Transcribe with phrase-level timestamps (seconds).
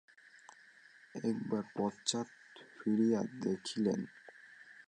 [1.15, 2.27] একবার পশ্চাৎ
[2.77, 3.99] ফিরিয়া দেখিলেন।